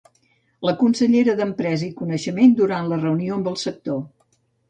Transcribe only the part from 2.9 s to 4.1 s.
la reunió amb el sector.